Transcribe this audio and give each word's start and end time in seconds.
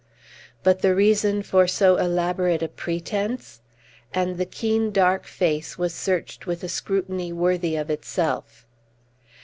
"But 0.63 0.81
the 0.81 0.95
reason 0.95 1.43
for 1.43 1.67
so 1.67 1.97
elaborate 1.97 2.63
a 2.63 2.67
pretence?" 2.67 3.61
And 4.15 4.39
the 4.39 4.47
keen, 4.47 4.89
dark 4.89 5.25
face 5.27 5.77
was 5.77 5.93
searched 5.93 6.47
with 6.47 6.63
a 6.63 6.69
scrutiny 6.69 7.31
worthy 7.31 7.75
of 7.75 7.91
itself. 7.91 8.65